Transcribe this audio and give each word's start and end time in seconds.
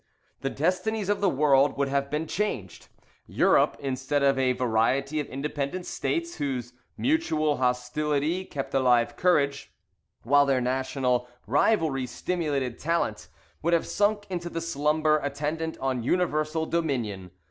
The 0.39 0.49
destinies 0.49 1.09
of 1.09 1.21
the 1.21 1.29
world 1.29 1.77
would 1.77 1.87
have 1.87 2.09
been 2.09 2.25
changed. 2.25 2.87
Europe, 3.27 3.77
instead 3.79 4.23
of 4.23 4.39
a 4.39 4.53
variety 4.53 5.19
of 5.19 5.27
independent 5.27 5.85
states, 5.85 6.37
whose 6.37 6.73
mutual, 6.97 7.57
hostility 7.57 8.43
kept 8.43 8.73
alive 8.73 9.15
courage, 9.15 9.71
while 10.23 10.47
their 10.47 10.59
national 10.59 11.27
rivalry 11.45 12.07
stimulated 12.07 12.79
talent, 12.79 13.27
would 13.61 13.73
have 13.73 13.85
sunk 13.85 14.25
into 14.31 14.49
the 14.49 14.59
slumber 14.59 15.19
attendant 15.19 15.77
on 15.77 16.01
universal 16.01 16.65
dominion. 16.65 17.29